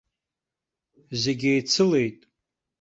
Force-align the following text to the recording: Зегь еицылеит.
Зегь 1.21 1.45
еицылеит. 1.51 2.19